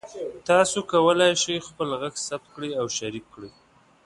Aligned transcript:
تاسو 0.47 0.77
کولی 0.91 1.31
شئ 1.41 1.57
خپل 1.67 1.89
غږ 2.01 2.13
ثبت 2.27 2.47
کړئ 2.55 2.71
او 2.79 2.85
شریک 2.97 3.25
کړئ. 3.33 3.51